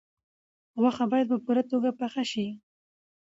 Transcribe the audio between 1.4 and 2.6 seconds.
پوره توګه پاخه شي.